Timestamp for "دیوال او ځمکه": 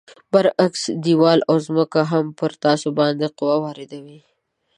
1.03-2.01